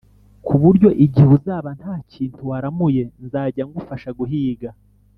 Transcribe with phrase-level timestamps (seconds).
[0.45, 4.69] ku buryo igihe uzaba nta kintu waramuye nzajya ngufasha guhiga